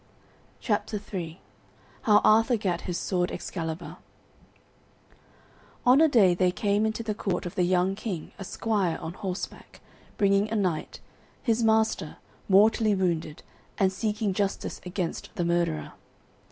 CHAPTER 0.59 0.99
III 1.13 1.39
HOW 2.01 2.21
ARTHUR 2.23 2.57
GAT 2.57 2.81
HIS 2.89 2.97
SWORD 2.97 3.29
EXCALIBUR 3.29 3.97
On 5.85 6.01
a 6.01 6.07
day 6.07 6.33
there 6.33 6.51
came 6.51 6.87
into 6.87 7.03
the 7.03 7.13
court 7.13 7.45
of 7.45 7.53
the 7.53 7.61
young 7.61 7.93
King 7.93 8.31
a 8.39 8.43
squire 8.43 8.97
on 8.99 9.13
horseback, 9.13 9.79
bringing 10.17 10.49
a 10.49 10.55
knight, 10.55 11.01
his 11.43 11.61
master, 11.63 12.17
mortally 12.49 12.95
wounded, 12.95 13.43
and 13.77 13.93
seeking 13.93 14.33
justice 14.33 14.81
against 14.87 15.29
the 15.35 15.45
murderer. 15.45 15.93